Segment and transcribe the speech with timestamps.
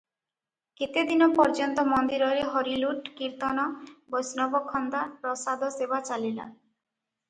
[0.79, 3.69] କେତେ ଦିନ ପର୍ଯ୍ୟନ୍ତ ମନ୍ଦିରରେ ହରିଲୁଟ, କୀର୍ତ୍ତନ,
[4.17, 6.53] ବୈଷ୍ଣବଖନ୍ଦା, ପ୍ରସାଦ ସେବା ଚାଲିଲା।